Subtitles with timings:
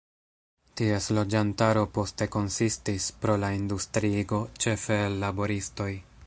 [0.79, 5.93] Ties loĝantaro poste konsistis, pro la industriigo, ĉefe el laboristoj.